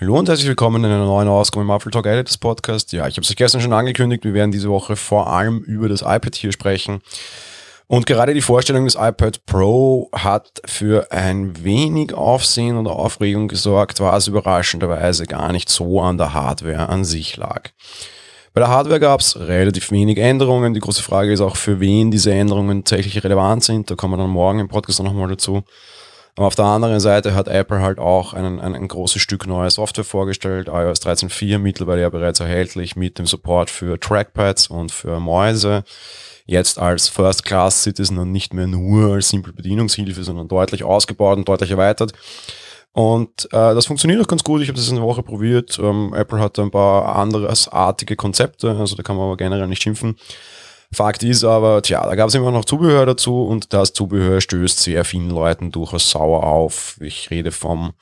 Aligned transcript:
Hallo 0.00 0.18
und 0.18 0.30
herzlich 0.30 0.48
willkommen 0.48 0.82
in 0.82 0.90
einer 0.90 1.04
neuen 1.04 1.28
Ausgabe 1.28 1.62
im 1.62 1.68
Apple 1.68 1.90
Talk 1.90 2.06
Editors 2.06 2.38
Podcast. 2.38 2.90
Ja, 2.92 3.06
ich 3.06 3.16
habe 3.18 3.26
es 3.26 3.36
gestern 3.36 3.60
schon 3.60 3.74
angekündigt, 3.74 4.24
wir 4.24 4.32
werden 4.32 4.50
diese 4.50 4.70
Woche 4.70 4.96
vor 4.96 5.26
allem 5.26 5.58
über 5.58 5.90
das 5.90 6.00
iPad 6.00 6.34
hier 6.34 6.52
sprechen. 6.52 7.02
Und 7.86 8.06
gerade 8.06 8.32
die 8.32 8.40
Vorstellung 8.40 8.86
des 8.86 8.94
iPad 8.94 9.44
Pro 9.44 10.08
hat 10.14 10.62
für 10.64 11.12
ein 11.12 11.62
wenig 11.62 12.14
Aufsehen 12.14 12.78
und 12.78 12.86
Aufregung 12.86 13.46
gesorgt, 13.46 14.00
was 14.00 14.26
überraschenderweise 14.26 15.26
gar 15.26 15.52
nicht 15.52 15.68
so 15.68 16.00
an 16.00 16.16
der 16.16 16.32
Hardware 16.32 16.88
an 16.88 17.04
sich 17.04 17.36
lag. 17.36 17.68
Bei 18.54 18.62
der 18.62 18.68
Hardware 18.70 19.00
gab 19.00 19.20
es 19.20 19.38
relativ 19.38 19.90
wenig 19.90 20.16
Änderungen. 20.16 20.72
Die 20.72 20.80
große 20.80 21.02
Frage 21.02 21.30
ist 21.30 21.42
auch, 21.42 21.56
für 21.56 21.78
wen 21.78 22.10
diese 22.10 22.32
Änderungen 22.32 22.84
tatsächlich 22.84 23.22
relevant 23.22 23.64
sind. 23.64 23.90
Da 23.90 23.96
kommen 23.96 24.14
wir 24.14 24.22
dann 24.22 24.30
morgen 24.30 24.60
im 24.60 24.68
Podcast 24.68 25.02
nochmal 25.02 25.28
dazu. 25.28 25.62
Aber 26.36 26.46
auf 26.46 26.54
der 26.54 26.64
anderen 26.64 27.00
Seite 27.00 27.34
hat 27.34 27.48
Apple 27.48 27.80
halt 27.80 27.98
auch 27.98 28.32
ein, 28.32 28.60
ein, 28.60 28.74
ein 28.74 28.88
großes 28.88 29.20
Stück 29.20 29.46
neue 29.46 29.70
Software 29.70 30.04
vorgestellt, 30.04 30.68
iOS 30.68 31.02
13.4 31.02 31.58
mittlerweile 31.58 32.02
ja 32.02 32.08
bereits 32.08 32.40
erhältlich 32.40 32.96
mit 32.96 33.18
dem 33.18 33.26
Support 33.26 33.70
für 33.70 33.98
Trackpads 33.98 34.68
und 34.68 34.92
für 34.92 35.20
Mäuse. 35.20 35.84
Jetzt 36.46 36.78
als 36.78 37.08
First-Class-Citizen 37.08 38.18
und 38.18 38.32
nicht 38.32 38.54
mehr 38.54 38.66
nur 38.66 39.14
als 39.14 39.28
simple 39.28 39.52
Bedienungshilfe, 39.52 40.24
sondern 40.24 40.48
deutlich 40.48 40.82
ausgebaut 40.82 41.38
und 41.38 41.48
deutlich 41.48 41.70
erweitert. 41.70 42.12
Und 42.92 43.46
äh, 43.52 43.74
das 43.74 43.86
funktioniert 43.86 44.20
auch 44.20 44.26
ganz 44.26 44.42
gut. 44.42 44.62
Ich 44.62 44.68
habe 44.68 44.76
das 44.76 44.88
in 44.88 44.96
einer 44.96 45.06
Woche 45.06 45.22
probiert. 45.22 45.78
Ähm, 45.78 46.12
Apple 46.12 46.40
hat 46.40 46.58
ein 46.58 46.72
paar 46.72 47.14
anderesartige 47.16 48.16
Konzepte, 48.16 48.76
also 48.76 48.96
da 48.96 49.02
kann 49.02 49.16
man 49.16 49.26
aber 49.26 49.36
generell 49.36 49.68
nicht 49.68 49.82
schimpfen. 49.82 50.16
Fakt 50.92 51.22
ist 51.22 51.44
aber, 51.44 51.82
tja, 51.82 52.04
da 52.04 52.16
gab 52.16 52.28
es 52.28 52.34
immer 52.34 52.50
noch 52.50 52.64
Zubehör 52.64 53.06
dazu 53.06 53.44
und 53.44 53.72
das 53.72 53.92
Zubehör 53.92 54.40
stößt 54.40 54.80
sehr 54.80 55.04
vielen 55.04 55.30
Leuten 55.30 55.70
durchaus 55.70 56.10
sauer 56.10 56.42
auf. 56.42 56.96
Ich 57.00 57.30
rede 57.30 57.52
vom 57.52 57.92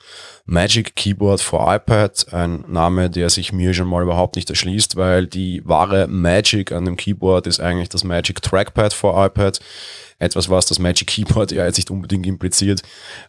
Magic 0.45 0.95
Keyboard 0.95 1.39
for 1.39 1.71
iPad, 1.71 2.33
ein 2.33 2.65
Name, 2.67 3.11
der 3.11 3.29
sich 3.29 3.53
mir 3.53 3.75
schon 3.75 3.87
mal 3.87 4.01
überhaupt 4.01 4.37
nicht 4.37 4.49
erschließt, 4.49 4.95
weil 4.95 5.27
die 5.27 5.61
wahre 5.65 6.07
Magic 6.07 6.71
an 6.71 6.85
dem 6.85 6.97
Keyboard 6.97 7.45
ist 7.45 7.59
eigentlich 7.59 7.89
das 7.89 8.03
Magic 8.03 8.41
Trackpad 8.41 8.91
for 8.91 9.23
iPad. 9.23 9.59
Etwas, 10.19 10.49
was 10.49 10.65
das 10.65 10.79
Magic 10.79 11.07
Keyboard 11.07 11.51
ja 11.53 11.65
jetzt 11.65 11.77
nicht 11.77 11.89
unbedingt 11.89 12.27
impliziert. 12.27 12.81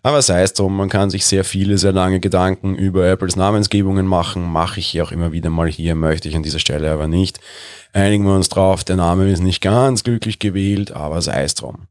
Aber 0.03 0.21
sei 0.23 0.43
es 0.43 0.53
drum, 0.53 0.77
man 0.77 0.89
kann 0.89 1.09
sich 1.09 1.25
sehr 1.25 1.45
viele, 1.45 1.79
sehr 1.79 1.93
lange 1.93 2.19
Gedanken 2.19 2.75
über 2.75 3.09
Apples 3.09 3.37
Namensgebungen 3.37 4.07
machen. 4.07 4.43
Mache 4.43 4.81
ich 4.81 4.89
hier 4.89 5.05
auch 5.05 5.13
immer 5.13 5.31
wieder 5.31 5.51
mal 5.51 5.69
hier, 5.69 5.95
möchte 5.95 6.29
ich 6.29 6.35
an 6.35 6.43
dieser 6.43 6.59
Stelle 6.59 6.91
aber 6.91 7.07
nicht. 7.07 7.39
Einigen 7.93 8.25
wir 8.25 8.35
uns 8.35 8.49
drauf, 8.49 8.85
der 8.85 8.97
Name 8.97 9.31
ist 9.31 9.41
nicht 9.41 9.61
ganz 9.61 10.05
glücklich 10.05 10.39
gewählt, 10.39 10.93
aber 10.93 11.23
sei 11.23 11.45
es 11.45 11.55
drum. 11.55 11.87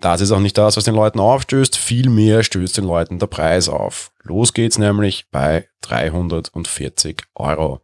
Das 0.00 0.20
ist 0.20 0.32
auch 0.32 0.40
nicht 0.40 0.56
das, 0.56 0.76
was 0.76 0.84
den 0.84 0.94
Leuten 0.94 1.20
aufstößt, 1.20 1.76
vielmehr 1.76 2.42
stößt 2.42 2.76
den 2.76 2.84
Leuten 2.84 3.18
der 3.18 3.26
Preis 3.26 3.68
auf. 3.68 4.12
Los 4.22 4.52
geht's 4.52 4.78
nämlich 4.78 5.26
bei 5.30 5.68
340 5.82 7.22
Euro. 7.34 7.80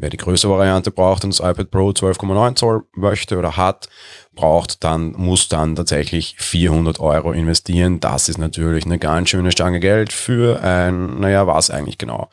Wer 0.00 0.10
die 0.10 0.16
größere 0.16 0.52
Variante 0.52 0.92
braucht 0.92 1.24
und 1.24 1.36
das 1.36 1.40
iPad 1.40 1.72
Pro 1.72 1.90
12,9 1.90 2.54
Zoll 2.54 2.84
möchte 2.94 3.36
oder 3.36 3.56
hat, 3.56 3.88
braucht, 4.36 4.84
dann 4.84 5.12
muss 5.16 5.48
dann 5.48 5.74
tatsächlich 5.74 6.36
400 6.38 7.00
Euro 7.00 7.32
investieren. 7.32 7.98
Das 7.98 8.28
ist 8.28 8.38
natürlich 8.38 8.86
eine 8.86 9.00
ganz 9.00 9.28
schöne 9.30 9.50
Stange 9.50 9.80
Geld 9.80 10.12
für 10.12 10.62
ein, 10.62 11.18
naja, 11.18 11.48
was 11.48 11.70
eigentlich 11.70 11.98
genau? 11.98 12.30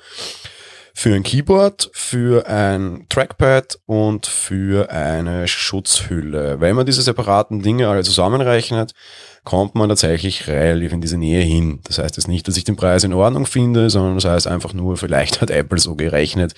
Für 0.97 1.13
ein 1.13 1.23
Keyboard, 1.23 1.89
für 1.91 2.47
ein 2.47 3.05
Trackpad 3.09 3.79
und 3.85 4.25
für 4.25 4.89
eine 4.89 5.45
Schutzhülle. 5.45 6.61
Wenn 6.61 6.77
man 6.77 6.85
diese 6.85 7.02
separaten 7.02 7.61
Dinge 7.61 7.89
alle 7.89 8.02
zusammenrechnet, 8.03 8.93
kommt 9.43 9.75
man 9.75 9.89
tatsächlich 9.89 10.47
relativ 10.47 10.93
in 10.93 11.02
diese 11.02 11.17
Nähe 11.17 11.41
hin. 11.41 11.81
Das 11.83 11.99
heißt 11.99 12.15
jetzt 12.15 12.29
nicht, 12.29 12.47
dass 12.47 12.55
ich 12.55 12.63
den 12.63 12.77
Preis 12.77 13.03
in 13.03 13.13
Ordnung 13.13 13.45
finde, 13.45 13.89
sondern 13.89 14.15
das 14.15 14.23
heißt 14.23 14.47
einfach 14.47 14.73
nur, 14.73 14.95
vielleicht 14.95 15.42
hat 15.42 15.52
Apple 15.52 15.80
so 15.80 15.95
gerechnet 15.95 16.53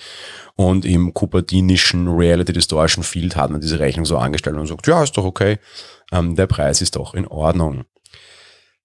und 0.54 0.84
im 0.84 1.12
kupertinischen 1.12 2.06
Reality 2.06 2.52
Distortion 2.52 3.02
Field 3.02 3.34
hat 3.34 3.50
man 3.50 3.60
diese 3.60 3.80
Rechnung 3.80 4.06
so 4.06 4.18
angestellt 4.18 4.56
und 4.56 4.68
sagt, 4.68 4.86
ja, 4.86 5.02
ist 5.02 5.16
doch 5.16 5.24
okay, 5.24 5.58
ähm, 6.12 6.36
der 6.36 6.46
Preis 6.46 6.80
ist 6.80 6.94
doch 6.94 7.12
in 7.12 7.26
Ordnung. 7.26 7.86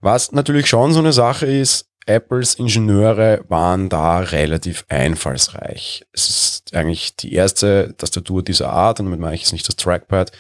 Was 0.01 0.31
natürlich 0.31 0.67
schon 0.67 0.91
so 0.94 0.99
eine 0.99 1.13
Sache 1.13 1.45
ist, 1.45 1.92
Apples 2.06 2.56
Ingenieure 2.56 3.46
waren 3.47 3.90
da 3.90 4.19
relativ 4.19 4.86
einfallsreich. 4.90 6.06
Es 6.12 6.30
ist 6.30 6.75
eigentlich 6.75 7.16
die 7.16 7.34
erste 7.34 7.96
Tastatur 7.97 8.44
dieser 8.44 8.72
Art, 8.72 9.00
und 9.00 9.06
damit 9.08 9.19
meine 9.19 9.36
ich 9.36 9.41
jetzt 9.41 9.53
nicht 9.53 9.68
das 9.68 9.75
Trackpad, 9.75 10.31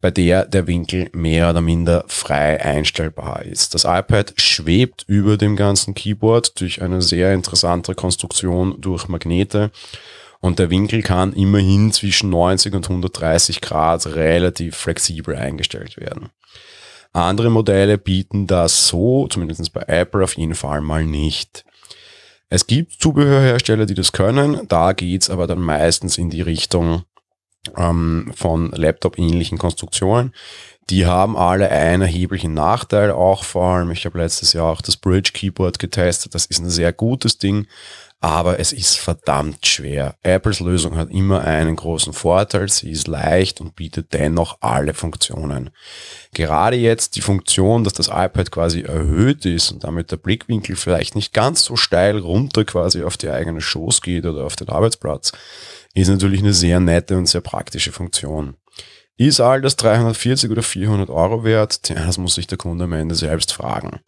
bei 0.00 0.10
der 0.10 0.46
der 0.46 0.66
Winkel 0.66 1.10
mehr 1.12 1.50
oder 1.50 1.60
minder 1.60 2.04
frei 2.06 2.60
einstellbar 2.62 3.44
ist. 3.44 3.74
Das 3.74 3.84
iPad 3.84 4.34
schwebt 4.36 5.04
über 5.08 5.36
dem 5.36 5.56
ganzen 5.56 5.94
Keyboard 5.94 6.60
durch 6.60 6.82
eine 6.82 7.02
sehr 7.02 7.34
interessante 7.34 7.94
Konstruktion 7.94 8.80
durch 8.80 9.08
Magnete 9.08 9.70
und 10.40 10.58
der 10.60 10.70
Winkel 10.70 11.02
kann 11.02 11.32
immerhin 11.32 11.92
zwischen 11.92 12.30
90 12.30 12.74
und 12.74 12.84
130 12.88 13.60
Grad 13.60 14.06
relativ 14.06 14.76
flexibel 14.76 15.34
eingestellt 15.34 15.96
werden. 15.96 16.30
Andere 17.22 17.50
Modelle 17.50 17.98
bieten 17.98 18.46
das 18.46 18.88
so, 18.88 19.26
zumindest 19.28 19.72
bei 19.72 19.82
Apple 19.86 20.24
auf 20.24 20.36
jeden 20.36 20.54
Fall 20.54 20.80
mal 20.80 21.04
nicht. 21.04 21.64
Es 22.50 22.66
gibt 22.66 22.92
Zubehörhersteller, 22.92 23.86
die 23.86 23.94
das 23.94 24.12
können, 24.12 24.66
da 24.68 24.92
geht's 24.92 25.28
aber 25.28 25.46
dann 25.46 25.60
meistens 25.60 26.16
in 26.16 26.30
die 26.30 26.42
Richtung 26.42 27.02
ähm, 27.76 28.32
von 28.34 28.70
Laptop-ähnlichen 28.70 29.58
Konstruktionen. 29.58 30.32
Die 30.88 31.04
haben 31.04 31.36
alle 31.36 31.70
einen 31.70 32.02
erheblichen 32.02 32.54
Nachteil, 32.54 33.10
auch 33.10 33.44
vor 33.44 33.74
allem, 33.74 33.90
ich 33.90 34.06
habe 34.06 34.18
letztes 34.18 34.54
Jahr 34.54 34.72
auch 34.72 34.80
das 34.80 34.96
Bridge 34.96 35.32
Keyboard 35.34 35.78
getestet, 35.78 36.34
das 36.34 36.46
ist 36.46 36.60
ein 36.60 36.70
sehr 36.70 36.94
gutes 36.94 37.36
Ding, 37.36 37.66
aber 38.20 38.58
es 38.58 38.72
ist 38.72 38.98
verdammt 38.98 39.64
schwer. 39.64 40.16
Apples 40.22 40.58
Lösung 40.58 40.96
hat 40.96 41.10
immer 41.10 41.42
einen 41.42 41.76
großen 41.76 42.12
Vorteil, 42.12 42.68
sie 42.68 42.90
ist 42.90 43.06
leicht 43.06 43.60
und 43.60 43.76
bietet 43.76 44.12
dennoch 44.12 44.58
alle 44.60 44.92
Funktionen. 44.92 45.70
Gerade 46.34 46.76
jetzt 46.76 47.14
die 47.14 47.20
Funktion, 47.20 47.84
dass 47.84 47.92
das 47.92 48.08
iPad 48.08 48.50
quasi 48.50 48.82
erhöht 48.82 49.46
ist 49.46 49.70
und 49.70 49.84
damit 49.84 50.10
der 50.10 50.16
Blickwinkel 50.16 50.74
vielleicht 50.74 51.14
nicht 51.14 51.32
ganz 51.32 51.64
so 51.64 51.76
steil 51.76 52.18
runter 52.18 52.64
quasi 52.64 53.04
auf 53.04 53.16
die 53.16 53.30
eigene 53.30 53.60
Schoß 53.60 54.02
geht 54.02 54.26
oder 54.26 54.44
auf 54.44 54.56
den 54.56 54.68
Arbeitsplatz, 54.68 55.32
ist 55.94 56.08
natürlich 56.08 56.40
eine 56.40 56.54
sehr 56.54 56.80
nette 56.80 57.16
und 57.16 57.26
sehr 57.26 57.40
praktische 57.40 57.92
Funktion. 57.92 58.56
Ist 59.16 59.40
all 59.40 59.60
das 59.60 59.76
340 59.76 60.50
oder 60.50 60.62
400 60.62 61.10
Euro 61.10 61.44
wert? 61.44 61.82
Tja, 61.82 62.04
das 62.04 62.18
muss 62.18 62.34
sich 62.36 62.46
der 62.46 62.58
Kunde 62.58 62.84
am 62.84 62.92
Ende 62.92 63.16
selbst 63.16 63.52
fragen. 63.52 64.00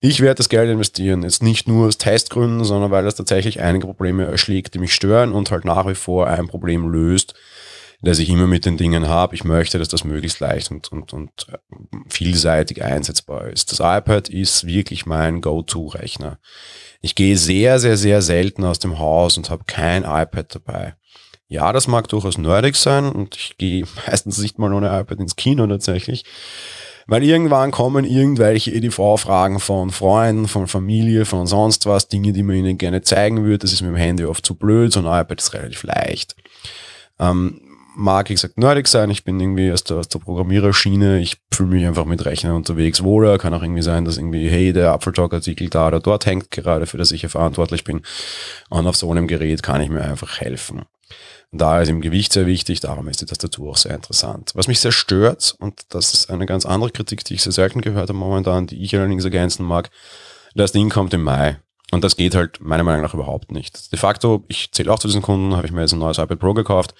Ich 0.00 0.20
werde 0.20 0.36
das 0.36 0.50
Geld 0.50 0.70
investieren, 0.70 1.22
jetzt 1.22 1.42
nicht 1.42 1.68
nur 1.68 1.86
aus 1.86 1.96
Testgründen, 1.96 2.64
sondern 2.64 2.90
weil 2.90 3.04
das 3.04 3.14
tatsächlich 3.14 3.60
einige 3.60 3.86
Probleme 3.86 4.26
erschlägt, 4.26 4.74
die 4.74 4.78
mich 4.78 4.94
stören 4.94 5.32
und 5.32 5.50
halt 5.50 5.64
nach 5.64 5.86
wie 5.86 5.94
vor 5.94 6.26
ein 6.26 6.48
Problem 6.48 6.88
löst, 6.88 7.34
das 8.02 8.18
ich 8.18 8.28
immer 8.28 8.46
mit 8.46 8.66
den 8.66 8.76
Dingen 8.76 9.08
habe. 9.08 9.34
Ich 9.34 9.44
möchte, 9.44 9.78
dass 9.78 9.88
das 9.88 10.04
möglichst 10.04 10.40
leicht 10.40 10.70
und, 10.70 10.92
und, 10.92 11.14
und 11.14 11.46
äh, 11.50 11.56
vielseitig 12.08 12.82
einsetzbar 12.84 13.48
ist. 13.48 13.72
Das 13.72 13.80
iPad 13.80 14.28
ist 14.28 14.66
wirklich 14.66 15.06
mein 15.06 15.40
Go-To-Rechner. 15.40 16.38
Ich 17.00 17.14
gehe 17.14 17.38
sehr, 17.38 17.78
sehr, 17.78 17.96
sehr 17.96 18.20
selten 18.20 18.64
aus 18.64 18.78
dem 18.78 18.98
Haus 18.98 19.38
und 19.38 19.48
habe 19.48 19.64
kein 19.66 20.02
iPad 20.04 20.54
dabei. 20.54 20.94
Ja, 21.48 21.72
das 21.72 21.86
mag 21.86 22.08
durchaus 22.08 22.38
nerdig 22.38 22.76
sein 22.76 23.08
und 23.08 23.36
ich 23.36 23.56
gehe 23.56 23.84
meistens 24.06 24.38
nicht 24.38 24.58
mal 24.58 24.72
ohne 24.72 24.88
iPad 24.88 25.20
ins 25.20 25.36
Kino 25.36 25.66
tatsächlich. 25.66 26.24
Weil 27.06 27.22
irgendwann 27.22 27.70
kommen 27.70 28.04
irgendwelche 28.04 28.72
EDV-Fragen 28.72 29.60
von 29.60 29.90
Freunden, 29.90 30.48
von 30.48 30.66
Familie, 30.66 31.24
von 31.24 31.46
sonst 31.46 31.86
was, 31.86 32.08
Dinge, 32.08 32.32
die 32.32 32.42
man 32.42 32.56
ihnen 32.56 32.78
gerne 32.78 33.02
zeigen 33.02 33.44
würde. 33.44 33.58
Das 33.58 33.72
ist 33.72 33.82
mit 33.82 33.90
dem 33.90 33.96
Handy 33.96 34.24
oft 34.24 34.44
zu 34.44 34.56
blöd, 34.56 34.92
so 34.92 35.00
ein 35.00 35.06
iPad 35.06 35.40
ist 35.40 35.54
relativ 35.54 35.84
leicht. 35.84 36.34
Ähm, 37.20 37.60
mag, 37.96 38.28
wie 38.28 38.34
gesagt, 38.34 38.58
nerdig 38.58 38.88
sein. 38.88 39.10
Ich 39.10 39.24
bin 39.24 39.40
irgendwie 39.40 39.72
aus 39.72 39.84
der, 39.84 39.98
aus 39.98 40.08
der 40.08 40.18
Programmiererschiene. 40.18 41.18
Ich 41.20 41.38
fühle 41.52 41.70
mich 41.70 41.86
einfach 41.86 42.04
mit 42.04 42.24
Rechnern 42.24 42.54
unterwegs 42.54 43.02
wohler. 43.02 43.38
Kann 43.38 43.54
auch 43.54 43.62
irgendwie 43.62 43.82
sein, 43.82 44.04
dass 44.04 44.18
irgendwie, 44.18 44.48
hey, 44.48 44.72
der 44.72 44.92
Apfeltalk-Artikel 44.92 45.70
da 45.70 45.88
oder 45.88 46.00
dort 46.00 46.26
hängt 46.26 46.50
gerade, 46.50 46.86
für 46.86 46.98
das 46.98 47.10
ich 47.12 47.22
hier 47.22 47.30
verantwortlich 47.30 47.84
bin. 47.84 48.02
Und 48.68 48.86
auf 48.86 48.96
so 48.96 49.10
einem 49.10 49.26
Gerät 49.26 49.62
kann 49.62 49.80
ich 49.80 49.88
mir 49.88 50.02
einfach 50.02 50.40
helfen. 50.40 50.82
Da 51.52 51.80
ist 51.80 51.88
im 51.88 52.00
Gewicht 52.00 52.32
sehr 52.32 52.46
wichtig, 52.46 52.80
darum 52.80 53.08
ist 53.08 53.20
die 53.20 53.26
Tastatur 53.26 53.70
auch 53.70 53.76
sehr 53.76 53.94
interessant. 53.94 54.50
Was 54.54 54.68
mich 54.68 54.80
sehr 54.80 54.92
stört, 54.92 55.54
und 55.58 55.82
das 55.90 56.12
ist 56.12 56.30
eine 56.30 56.46
ganz 56.46 56.66
andere 56.66 56.90
Kritik, 56.90 57.24
die 57.24 57.34
ich 57.34 57.42
sehr 57.42 57.52
selten 57.52 57.80
gehört 57.80 58.08
habe 58.08 58.18
momentan, 58.18 58.66
die 58.66 58.82
ich 58.82 58.94
allerdings 58.94 59.24
ergänzen 59.24 59.64
mag, 59.64 59.90
das 60.54 60.72
Ding 60.72 60.90
kommt 60.90 61.14
im 61.14 61.22
Mai. 61.22 61.60
Und 61.92 62.02
das 62.02 62.16
geht 62.16 62.34
halt 62.34 62.60
meiner 62.60 62.82
Meinung 62.82 63.02
nach 63.02 63.14
überhaupt 63.14 63.52
nicht. 63.52 63.92
De 63.92 63.98
facto, 63.98 64.44
ich 64.48 64.72
zähle 64.72 64.92
auch 64.92 64.98
zu 64.98 65.06
diesen 65.06 65.22
Kunden, 65.22 65.56
habe 65.56 65.66
ich 65.66 65.72
mir 65.72 65.82
jetzt 65.82 65.92
ein 65.92 66.00
neues 66.00 66.18
iPad 66.18 66.38
Pro 66.38 66.52
gekauft 66.52 66.94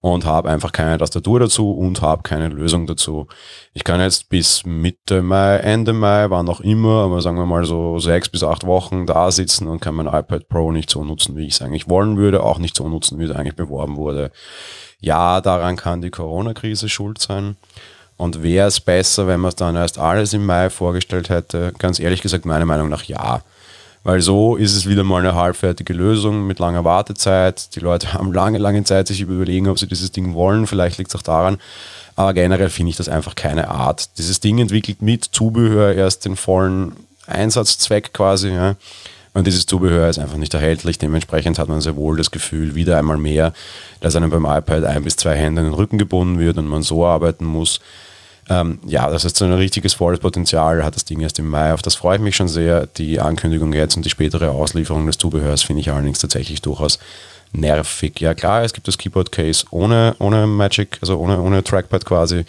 und 0.00 0.26
habe 0.26 0.50
einfach 0.50 0.72
keine 0.72 0.98
Tastatur 0.98 1.40
dazu 1.40 1.72
und 1.72 2.02
habe 2.02 2.22
keine 2.22 2.48
Lösung 2.48 2.86
dazu. 2.86 3.28
Ich 3.72 3.82
kann 3.82 4.00
jetzt 4.00 4.28
bis 4.28 4.64
Mitte 4.66 5.22
Mai, 5.22 5.56
Ende 5.56 5.94
Mai, 5.94 6.28
wann 6.28 6.48
auch 6.50 6.60
immer, 6.60 7.04
aber 7.04 7.22
sagen 7.22 7.38
wir 7.38 7.46
mal 7.46 7.64
so 7.64 7.98
sechs 7.98 8.28
bis 8.28 8.42
acht 8.42 8.66
Wochen 8.66 9.06
da 9.06 9.30
sitzen 9.30 9.68
und 9.68 9.80
kann 9.80 9.94
mein 9.94 10.06
iPad 10.06 10.48
Pro 10.48 10.70
nicht 10.70 10.90
so 10.90 11.02
nutzen, 11.02 11.36
wie 11.36 11.46
ich 11.46 11.54
es 11.54 11.62
eigentlich 11.62 11.88
wollen 11.88 12.18
würde, 12.18 12.42
auch 12.42 12.58
nicht 12.58 12.76
so 12.76 12.88
nutzen, 12.88 13.18
wie 13.18 13.24
es 13.24 13.30
eigentlich 13.30 13.56
beworben 13.56 13.96
wurde. 13.96 14.30
Ja, 15.00 15.40
daran 15.40 15.76
kann 15.76 16.02
die 16.02 16.10
Corona-Krise 16.10 16.88
schuld 16.88 17.20
sein. 17.20 17.56
Und 18.18 18.42
wäre 18.42 18.68
es 18.68 18.80
besser, 18.80 19.26
wenn 19.26 19.40
man 19.40 19.50
es 19.50 19.56
dann 19.56 19.76
erst 19.76 19.98
alles 19.98 20.32
im 20.32 20.46
Mai 20.46 20.70
vorgestellt 20.70 21.28
hätte? 21.28 21.72
Ganz 21.78 22.00
ehrlich 22.00 22.22
gesagt, 22.22 22.46
meiner 22.46 22.64
Meinung 22.64 22.88
nach 22.88 23.02
ja 23.04 23.42
Weil 24.06 24.22
so 24.22 24.54
ist 24.54 24.76
es 24.76 24.88
wieder 24.88 25.02
mal 25.02 25.18
eine 25.18 25.34
halbfertige 25.34 25.92
Lösung 25.92 26.46
mit 26.46 26.60
langer 26.60 26.84
Wartezeit. 26.84 27.74
Die 27.74 27.80
Leute 27.80 28.12
haben 28.12 28.32
lange, 28.32 28.58
lange 28.58 28.84
Zeit, 28.84 29.08
sich 29.08 29.20
überlegen, 29.20 29.66
ob 29.68 29.80
sie 29.80 29.88
dieses 29.88 30.12
Ding 30.12 30.32
wollen. 30.32 30.68
Vielleicht 30.68 30.98
liegt 30.98 31.10
es 31.10 31.16
auch 31.16 31.24
daran. 31.24 31.58
Aber 32.14 32.32
generell 32.32 32.70
finde 32.70 32.90
ich 32.90 32.96
das 32.96 33.08
einfach 33.08 33.34
keine 33.34 33.68
Art. 33.68 34.16
Dieses 34.16 34.38
Ding 34.38 34.58
entwickelt 34.60 35.02
mit 35.02 35.24
Zubehör 35.24 35.92
erst 35.92 36.24
den 36.24 36.36
vollen 36.36 36.92
Einsatzzweck 37.26 38.12
quasi. 38.12 38.50
Ja. 38.50 38.76
Und 39.34 39.48
dieses 39.48 39.66
Zubehör 39.66 40.08
ist 40.08 40.20
einfach 40.20 40.36
nicht 40.36 40.54
erhältlich. 40.54 40.98
Dementsprechend 40.98 41.58
hat 41.58 41.68
man 41.68 41.80
sehr 41.80 41.96
wohl 41.96 42.16
das 42.16 42.30
Gefühl, 42.30 42.76
wieder 42.76 43.00
einmal 43.00 43.18
mehr, 43.18 43.52
dass 43.98 44.14
einem 44.14 44.30
beim 44.30 44.44
iPad 44.44 44.84
ein 44.84 45.02
bis 45.02 45.16
zwei 45.16 45.34
Hände 45.34 45.62
in 45.62 45.66
den 45.66 45.74
Rücken 45.74 45.98
gebunden 45.98 46.38
wird 46.38 46.58
und 46.58 46.68
man 46.68 46.84
so 46.84 47.04
arbeiten 47.04 47.44
muss. 47.44 47.80
Ähm, 48.48 48.78
ja, 48.86 49.10
das 49.10 49.24
ist 49.24 49.36
so 49.36 49.44
ein 49.44 49.52
richtiges 49.52 49.94
volles 49.94 50.20
Potenzial, 50.20 50.84
hat 50.84 50.94
das 50.94 51.04
Ding 51.04 51.20
erst 51.20 51.38
im 51.38 51.48
Mai. 51.48 51.72
Auf 51.72 51.82
das 51.82 51.96
freue 51.96 52.16
ich 52.16 52.22
mich 52.22 52.36
schon 52.36 52.48
sehr. 52.48 52.86
Die 52.86 53.20
Ankündigung 53.20 53.72
jetzt 53.72 53.96
und 53.96 54.04
die 54.04 54.10
spätere 54.10 54.50
Auslieferung 54.50 55.06
des 55.06 55.18
Zubehörs 55.18 55.62
finde 55.62 55.80
ich 55.80 55.90
allerdings 55.90 56.20
tatsächlich 56.20 56.62
durchaus 56.62 56.98
nervig. 57.52 58.20
Ja 58.20 58.34
klar, 58.34 58.62
es 58.62 58.72
gibt 58.72 58.88
das 58.88 58.98
Keyboard 58.98 59.32
Case 59.32 59.64
ohne, 59.70 60.14
ohne 60.18 60.46
Magic, 60.46 60.98
also 61.00 61.18
ohne, 61.18 61.40
ohne 61.40 61.64
Trackpad 61.64 62.04
quasi. 62.04 62.44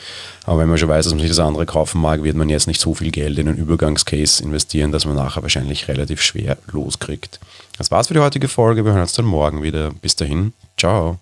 Aber 0.45 0.59
wenn 0.59 0.69
man 0.69 0.77
schon 0.77 0.89
weiß, 0.89 1.05
dass 1.05 1.13
man 1.13 1.21
sich 1.21 1.29
das 1.29 1.39
andere 1.39 1.65
kaufen 1.65 2.01
mag, 2.01 2.23
wird 2.23 2.35
man 2.35 2.49
jetzt 2.49 2.67
nicht 2.67 2.81
so 2.81 2.93
viel 2.93 3.11
Geld 3.11 3.37
in 3.39 3.47
einen 3.47 3.57
Übergangscase 3.57 4.43
investieren, 4.43 4.91
dass 4.91 5.05
man 5.05 5.15
nachher 5.15 5.41
wahrscheinlich 5.41 5.87
relativ 5.87 6.21
schwer 6.21 6.57
loskriegt. 6.71 7.39
Das 7.77 7.91
war's 7.91 8.07
für 8.07 8.13
die 8.13 8.19
heutige 8.19 8.47
Folge. 8.47 8.85
Wir 8.85 8.91
hören 8.91 9.01
uns 9.01 9.13
dann 9.13 9.25
morgen 9.25 9.61
wieder. 9.61 9.91
Bis 10.01 10.15
dahin. 10.15 10.53
Ciao. 10.77 11.19